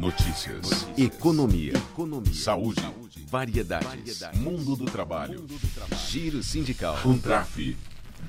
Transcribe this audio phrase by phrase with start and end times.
[0.00, 0.88] Notícias.
[0.96, 1.74] Economia.
[1.76, 2.32] Economia.
[2.32, 2.80] Saúde.
[3.28, 4.22] Variedades.
[4.36, 5.44] Mundo do trabalho.
[6.08, 6.96] Giro sindical.
[7.02, 7.76] Contraf.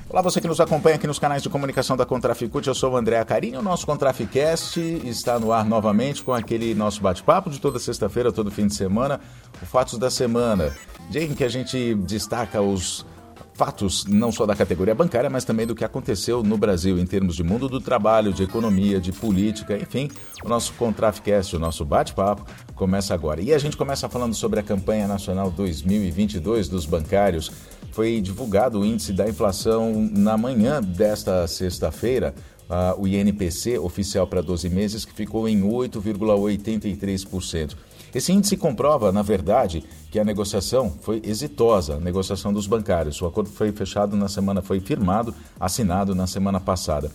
[0.09, 2.97] Olá, você que nos acompanha aqui nos canais de comunicação da Contraficute, eu sou o
[2.97, 3.59] André Carinho.
[3.59, 8.51] O nosso Contraficast está no ar novamente com aquele nosso bate-papo de toda sexta-feira, todo
[8.51, 9.21] fim de semana,
[9.61, 10.75] o Fatos da Semana.
[11.09, 13.05] Dia em que a gente destaca os
[13.53, 17.35] fatos não só da categoria bancária, mas também do que aconteceu no Brasil em termos
[17.35, 20.09] de mundo do trabalho, de economia, de política, enfim.
[20.43, 22.45] O nosso Contraficast, o nosso bate-papo,
[22.75, 23.41] começa agora.
[23.41, 27.51] E a gente começa falando sobre a campanha nacional 2022 dos bancários.
[27.91, 32.33] Foi divulgado o índice da inflação na manhã desta sexta-feira.
[32.69, 37.75] Uh, o INPC oficial para 12 meses, que ficou em 8,83%.
[38.13, 43.21] Esse índice comprova, na verdade, que a negociação foi exitosa, a negociação dos bancários.
[43.21, 47.11] O acordo foi fechado na semana, foi firmado, assinado na semana passada.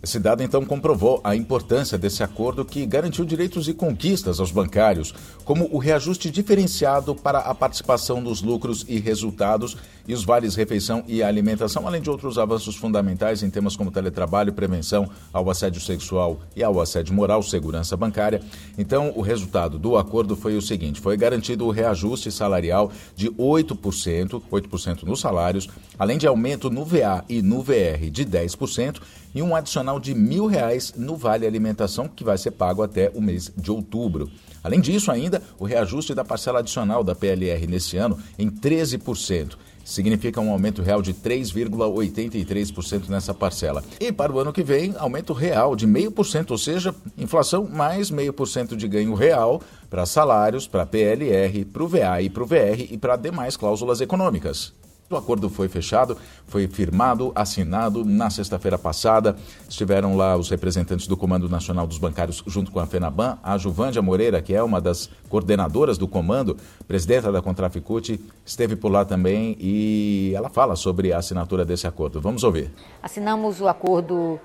[0.00, 5.12] Esse dado então comprovou a importância desse acordo que garantiu direitos e conquistas aos bancários,
[5.44, 11.02] como o reajuste diferenciado para a participação nos lucros e resultados e os vales refeição
[11.08, 16.38] e alimentação, além de outros avanços fundamentais em temas como teletrabalho, prevenção ao assédio sexual
[16.54, 18.40] e ao assédio moral, segurança bancária.
[18.78, 24.40] Então, o resultado do acordo foi o seguinte: foi garantido o reajuste salarial de 8%,
[24.50, 29.00] 8% nos salários, além de aumento no VA e no VR de 10%
[29.38, 33.20] e um adicional de mil reais no Vale Alimentação, que vai ser pago até o
[33.20, 34.28] mês de outubro.
[34.64, 39.56] Além disso, ainda, o reajuste da parcela adicional da PLR neste ano em 13%.
[39.84, 43.84] Significa um aumento real de 3,83% nessa parcela.
[44.00, 48.74] E para o ano que vem, aumento real de 0,5%, ou seja, inflação mais 0,5%
[48.74, 52.98] de ganho real para salários, para PLR, para o VA e para o VR e
[52.98, 54.74] para demais cláusulas econômicas.
[55.10, 59.34] O acordo foi fechado, foi firmado, assinado na sexta-feira passada.
[59.66, 64.02] Estiveram lá os representantes do Comando Nacional dos Bancários junto com a FENABAN, a Juvândia
[64.02, 69.56] Moreira, que é uma das coordenadoras do comando, presidenta da Contraficute, esteve por lá também
[69.58, 72.20] e ela fala sobre a assinatura desse acordo.
[72.20, 72.70] Vamos ouvir.
[73.02, 74.38] Assinamos o acordo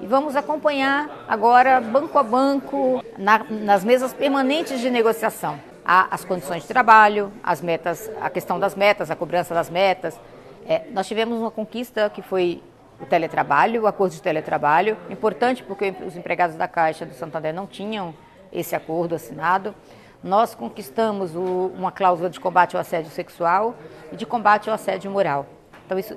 [0.00, 5.58] e vamos acompanhar agora, banco a banco, na, nas mesas permanentes de negociação
[5.92, 10.20] as condições de trabalho, as metas, a questão das metas, a cobrança das metas.
[10.64, 12.62] É, nós tivemos uma conquista que foi
[13.00, 17.66] o teletrabalho, o acordo de teletrabalho, importante porque os empregados da Caixa do Santander não
[17.66, 18.14] tinham
[18.52, 19.74] esse acordo assinado.
[20.22, 23.74] Nós conquistamos o, uma cláusula de combate ao assédio sexual
[24.12, 25.44] e de combate ao assédio moral.
[25.86, 26.16] Então, isso,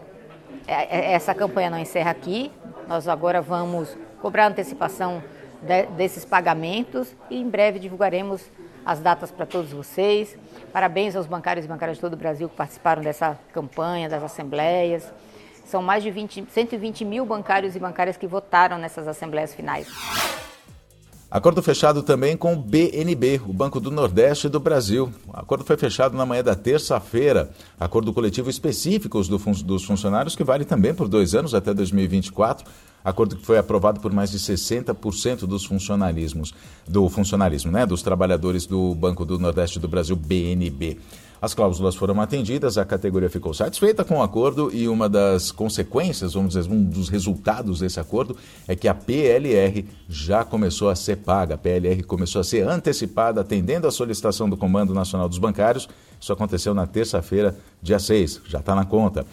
[0.68, 2.52] é, é, essa campanha não encerra aqui.
[2.88, 5.24] Nós agora vamos cobrar antecipação
[5.64, 8.52] de, desses pagamentos e em breve divulgaremos
[8.86, 10.38] as datas para todos vocês.
[10.72, 15.12] Parabéns aos bancários e bancárias de todo o Brasil que participaram dessa campanha, das assembleias.
[15.66, 19.88] São mais de 20, 120 mil bancários e bancárias que votaram nessas assembleias finais.
[21.34, 25.12] Acordo fechado também com o BNB, o Banco do Nordeste do Brasil.
[25.28, 27.50] O acordo foi fechado na manhã da terça-feira.
[27.80, 29.20] Acordo coletivo específico
[29.64, 32.64] dos funcionários, que vale também por dois anos, até 2024.
[33.04, 36.54] Acordo que foi aprovado por mais de 60% dos funcionalismos,
[36.88, 37.84] do funcionalismo, né?
[37.84, 41.00] Dos trabalhadores do Banco do Nordeste do Brasil, BNB.
[41.44, 46.36] As cláusulas foram atendidas, a categoria ficou satisfeita com o acordo e uma das consequências,
[46.36, 51.18] vamos dizer, um dos resultados desse acordo é que a PLR já começou a ser
[51.18, 51.56] paga.
[51.56, 55.90] A PLR começou a ser antecipada, atendendo a solicitação do Comando Nacional dos Bancários.
[56.24, 59.26] Isso aconteceu na terça-feira, dia 6, já está na conta.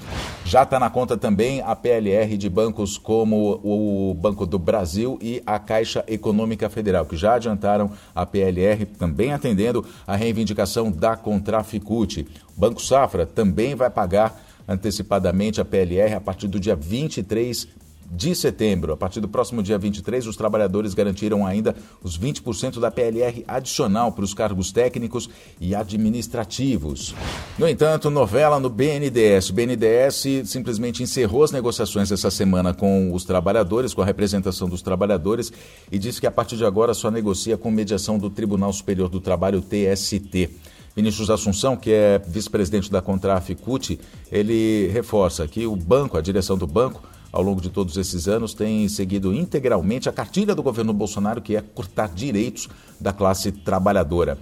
[0.44, 5.40] Já está na conta também a PLR de bancos como o Banco do Brasil e
[5.46, 12.26] a Caixa Econômica Federal, que já adiantaram a PLR, também atendendo a reivindicação da Contraficute.
[12.56, 17.68] O Banco Safra também vai pagar antecipadamente a PLR a partir do dia 23
[18.10, 18.92] de setembro.
[18.92, 24.10] A partir do próximo dia 23, os trabalhadores garantiram ainda os 20% da PLR adicional
[24.10, 27.14] para os cargos técnicos e administrativos.
[27.56, 29.50] No entanto, novela no BNDES.
[29.50, 34.82] O BNDES simplesmente encerrou as negociações essa semana com os trabalhadores, com a representação dos
[34.82, 35.52] trabalhadores,
[35.92, 39.20] e disse que a partir de agora só negocia com mediação do Tribunal Superior do
[39.20, 40.50] Trabalho, TST.
[40.96, 44.00] Vinícius Assunção, que é vice-presidente da Contraficute,
[44.30, 47.00] ele reforça que o banco, a direção do banco,
[47.32, 51.56] ao longo de todos esses anos, tem seguido integralmente a cartilha do governo Bolsonaro, que
[51.56, 52.68] é cortar direitos
[53.00, 54.38] da classe trabalhadora.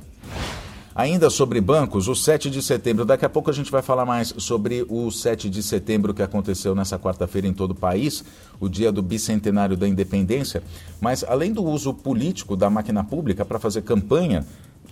[0.99, 4.35] Ainda sobre bancos, o 7 de setembro, daqui a pouco a gente vai falar mais
[4.37, 8.25] sobre o 7 de setembro que aconteceu nessa quarta-feira em todo o país,
[8.59, 10.61] o dia do bicentenário da independência.
[11.01, 14.45] Mas além do uso político da máquina pública para fazer campanha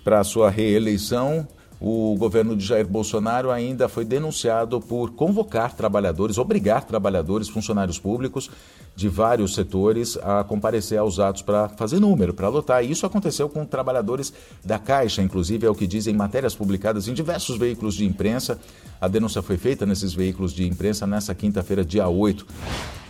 [0.05, 1.45] para a sua reeleição,
[1.81, 8.50] o governo de Jair Bolsonaro ainda foi denunciado por convocar trabalhadores, obrigar trabalhadores, funcionários públicos
[8.94, 12.82] de vários setores a comparecer aos atos para fazer número, para lotar.
[12.82, 14.32] E isso aconteceu com trabalhadores
[14.64, 18.58] da Caixa, inclusive é o que dizem matérias publicadas em diversos veículos de imprensa.
[18.99, 22.46] A denúncia foi feita nesses veículos de imprensa nessa quinta-feira, dia 8.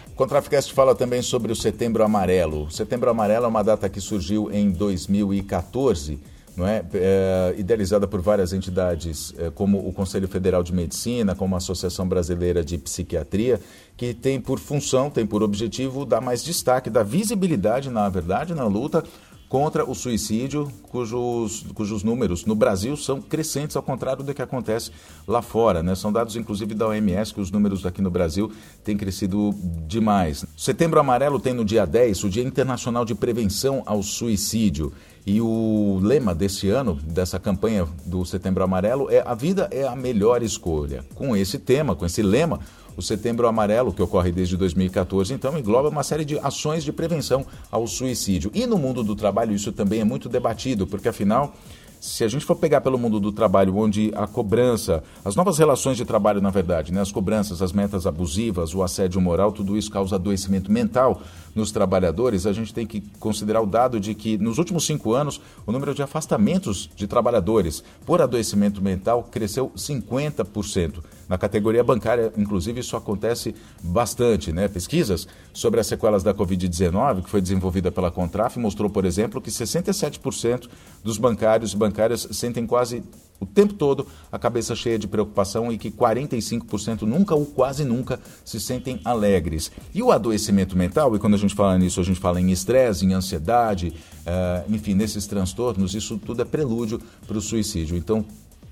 [0.08, 2.68] O Contraficast fala também sobre o Setembro Amarelo.
[2.68, 6.18] Setembro Amarelo é uma data que surgiu em 2014
[6.56, 6.84] não é?
[6.94, 12.08] é idealizada por várias entidades, é, como o Conselho Federal de Medicina, como a Associação
[12.08, 13.60] Brasileira de Psiquiatria,
[13.96, 18.64] que tem por função, tem por objetivo dar mais destaque, dar visibilidade, na verdade, na
[18.64, 19.04] luta
[19.48, 24.90] contra o suicídio, cujos, cujos números no Brasil são crescentes, ao contrário do que acontece
[25.26, 25.82] lá fora.
[25.82, 25.94] Né?
[25.94, 28.50] São dados, inclusive, da OMS, que os números aqui no Brasil
[28.84, 29.54] têm crescido
[29.86, 30.44] demais.
[30.56, 34.92] Setembro Amarelo tem no dia 10 o Dia Internacional de Prevenção ao Suicídio.
[35.24, 39.96] E o lema desse ano, dessa campanha do Setembro Amarelo, é A Vida é a
[39.96, 41.04] Melhor Escolha.
[41.16, 42.60] Com esse tema, com esse lema,
[42.96, 47.44] o Setembro Amarelo, que ocorre desde 2014, então engloba uma série de ações de prevenção
[47.70, 48.50] ao suicídio.
[48.54, 51.54] E no mundo do trabalho isso também é muito debatido, porque afinal
[52.00, 55.96] se a gente for pegar pelo mundo do trabalho, onde a cobrança, as novas relações
[55.96, 59.90] de trabalho, na verdade, né, as cobranças, as metas abusivas, o assédio moral, tudo isso
[59.90, 61.20] causa adoecimento mental
[61.54, 65.40] nos trabalhadores, a gente tem que considerar o dado de que nos últimos cinco anos
[65.66, 71.02] o número de afastamentos de trabalhadores por adoecimento mental cresceu 50%.
[71.28, 74.52] Na categoria bancária, inclusive, isso acontece bastante.
[74.52, 74.68] Né?
[74.68, 79.50] Pesquisas sobre as sequelas da Covid-19, que foi desenvolvida pela Contraf, mostrou, por exemplo, que
[79.50, 80.68] 67%
[81.02, 83.02] dos bancários e bancárias sentem quase
[83.38, 88.18] o tempo todo a cabeça cheia de preocupação e que 45% nunca ou quase nunca
[88.44, 89.70] se sentem alegres.
[89.94, 93.04] E o adoecimento mental, e quando a gente fala nisso, a gente fala em estresse,
[93.04, 93.92] em ansiedade,
[94.26, 97.96] uh, enfim, nesses transtornos, isso tudo é prelúdio para o suicídio.
[97.96, 98.24] Então,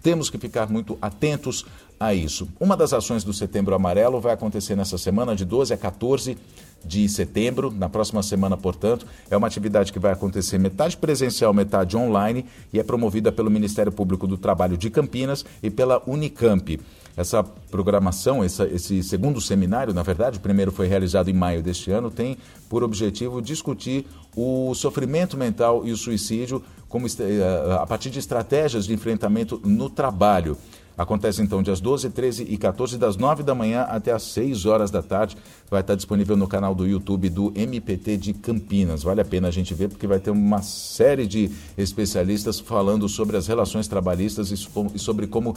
[0.04, 1.64] temos que ficar muito atentos
[1.98, 2.46] a isso.
[2.60, 6.36] Uma das ações do Setembro Amarelo vai acontecer nessa semana, de 12 a 14
[6.84, 9.06] de setembro, na próxima semana, portanto.
[9.30, 13.90] É uma atividade que vai acontecer metade presencial, metade online e é promovida pelo Ministério
[13.90, 16.78] Público do Trabalho de Campinas e pela Unicamp.
[17.16, 21.90] Essa programação, essa, esse segundo seminário, na verdade, o primeiro foi realizado em maio deste
[21.90, 22.36] ano, tem
[22.68, 24.04] por objetivo discutir
[24.36, 26.62] o sofrimento mental e o suicídio
[26.94, 30.56] como, eh, a partir de estratégias de enfrentamento no trabalho.
[30.96, 34.92] Acontece então dias 12, 13 e 14, das 9 da manhã até as 6 horas
[34.92, 35.36] da tarde.
[35.68, 39.02] Vai estar disponível no canal do YouTube do MPT de Campinas.
[39.02, 43.36] Vale a pena a gente ver, porque vai ter uma série de especialistas falando sobre
[43.36, 45.56] as relações trabalhistas e sobre como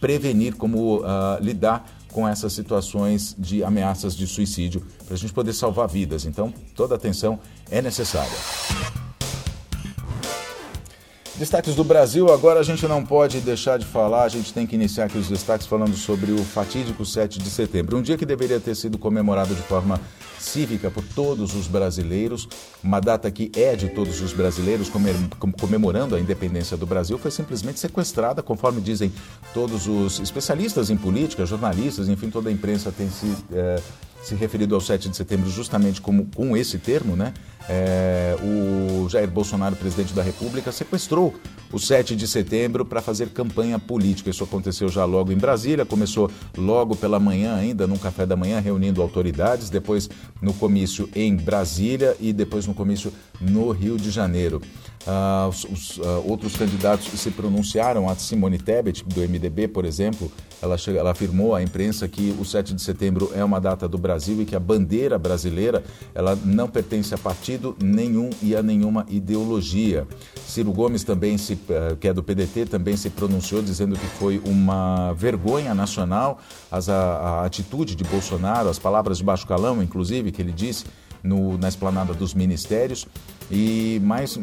[0.00, 1.04] prevenir, como uh,
[1.40, 6.24] lidar com essas situações de ameaças de suicídio, para a gente poder salvar vidas.
[6.24, 7.38] Então, toda atenção
[7.70, 9.01] é necessária.
[11.42, 14.76] Destaques do Brasil, agora a gente não pode deixar de falar, a gente tem que
[14.76, 18.60] iniciar aqui os destaques falando sobre o fatídico 7 de setembro, um dia que deveria
[18.60, 20.00] ter sido comemorado de forma
[20.38, 22.48] cívica por todos os brasileiros,
[22.80, 24.88] uma data que é de todos os brasileiros,
[25.58, 29.12] comemorando a independência do Brasil, foi simplesmente sequestrada, conforme dizem
[29.52, 33.26] todos os especialistas em política, jornalistas, enfim, toda a imprensa tem se.
[33.52, 33.82] É,
[34.22, 37.34] se referido ao 7 de setembro justamente como, com esse termo, né?
[37.68, 41.34] É, o Jair Bolsonaro, presidente da República, sequestrou
[41.72, 44.30] o 7 de setembro para fazer campanha política.
[44.30, 48.60] Isso aconteceu já logo em Brasília, começou logo pela manhã, ainda num café da manhã,
[48.60, 50.08] reunindo autoridades, depois
[50.40, 54.60] no comício em Brasília e depois no comício no Rio de Janeiro.
[55.04, 60.30] Uh, os, os uh, outros candidatos se pronunciaram, a Simone Tebet, do MDB, por exemplo,
[60.62, 63.98] ela, chega, ela afirmou à imprensa que o 7 de setembro é uma data do
[63.98, 65.82] Brasil e que a bandeira brasileira
[66.14, 70.06] ela não pertence a partido nenhum e a nenhuma ideologia.
[70.46, 71.56] Ciro Gomes também, se,
[72.00, 76.40] que é do PDT, também se pronunciou dizendo que foi uma vergonha nacional
[76.70, 80.84] as, a, a atitude de Bolsonaro, as palavras de baixo calão, inclusive, que ele disse
[81.22, 83.06] no, na esplanada dos ministérios.
[83.50, 84.40] E mais, uh,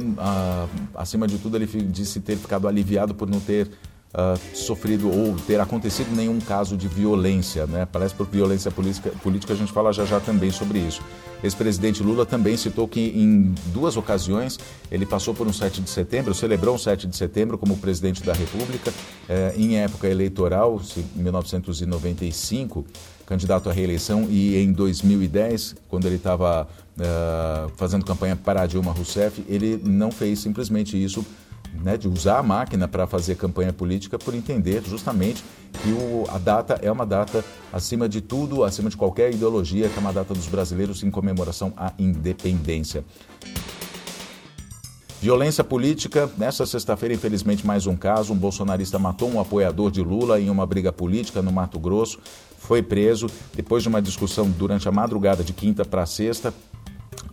[0.96, 3.70] acima de tudo, ele disse ter ficado aliviado por não ter
[4.14, 7.66] uh, sofrido ou ter acontecido nenhum caso de violência.
[7.66, 7.88] Né?
[7.92, 11.02] Parece por violência política, política, a gente fala já já também sobre isso.
[11.42, 14.60] Ex-presidente Lula também citou que em duas ocasiões
[14.92, 18.34] ele passou por um 7 de setembro, celebrou um 7 de setembro como presidente da
[18.34, 18.94] República,
[19.30, 20.82] eh, em época eleitoral,
[21.16, 22.86] em 1995
[23.30, 29.46] candidato à reeleição e em 2010, quando ele estava uh, fazendo campanha para Dilma Rousseff,
[29.48, 31.24] ele não fez simplesmente isso
[31.84, 35.44] né, de usar a máquina para fazer campanha política por entender justamente
[35.82, 39.98] que o, a data é uma data acima de tudo, acima de qualquer ideologia, que
[39.98, 43.04] é uma data dos brasileiros em comemoração à independência.
[45.22, 46.30] Violência política.
[46.38, 48.32] Nessa sexta-feira, infelizmente, mais um caso.
[48.32, 52.20] Um bolsonarista matou um apoiador de Lula em uma briga política no Mato Grosso.
[52.58, 56.54] Foi preso depois de uma discussão durante a madrugada de quinta para sexta.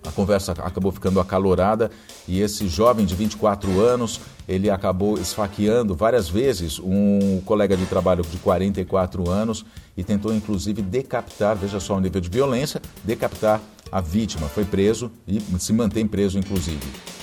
[0.07, 1.91] A conversa acabou ficando acalorada
[2.29, 8.23] e esse jovem de 24 anos, ele acabou esfaqueando várias vezes um colega de trabalho
[8.23, 9.65] de 44 anos
[9.97, 13.61] e tentou inclusive decapitar, veja só o nível de violência, decapitar
[13.91, 14.49] a vítima.
[14.49, 17.16] Foi preso e se mantém preso inclusive.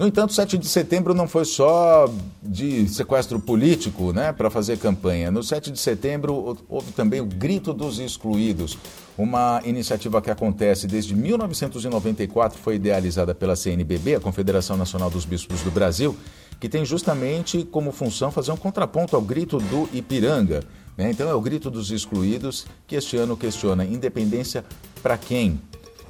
[0.00, 2.10] No entanto, 7 de setembro não foi só
[2.42, 5.30] de sequestro político né, para fazer campanha.
[5.30, 8.78] No 7 de setembro houve também o Grito dos Excluídos,
[9.18, 15.60] uma iniciativa que acontece desde 1994, foi idealizada pela CNBB, a Confederação Nacional dos Bispos
[15.60, 16.16] do Brasil,
[16.58, 20.64] que tem justamente como função fazer um contraponto ao Grito do Ipiranga.
[20.96, 21.10] Né?
[21.10, 24.64] Então é o Grito dos Excluídos que este ano questiona independência
[25.02, 25.60] para quem?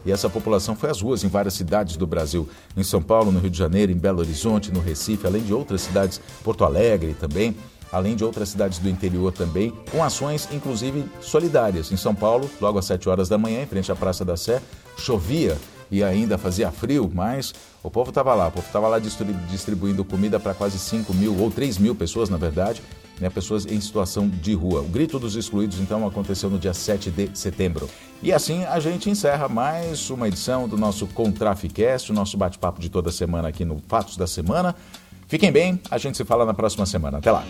[0.04, 3.38] E essa população foi às ruas em várias cidades do Brasil, em São Paulo, no
[3.38, 7.57] Rio de Janeiro, em Belo Horizonte, no Recife, além de outras cidades, Porto Alegre também,
[7.92, 11.90] além de outras cidades do interior também, com ações inclusive solidárias.
[11.92, 14.62] Em São Paulo, logo às 7 horas da manhã, em frente à Praça da Sé,
[14.97, 15.57] chovia
[15.90, 20.38] e ainda fazia frio, mas o povo estava lá, o povo estava lá distribuindo comida
[20.38, 22.82] para quase 5 mil ou 3 mil pessoas, na verdade,
[23.20, 24.80] né, pessoas em situação de rua.
[24.80, 27.88] O Grito dos Excluídos, então, aconteceu no dia 7 de setembro.
[28.23, 32.88] E assim a gente encerra mais uma edição do nosso Contraficast, o nosso bate-papo de
[32.88, 34.75] toda semana aqui no Fatos da Semana.
[35.26, 37.18] Fiquem bem, a gente se fala na próxima semana.
[37.18, 37.44] Até lá!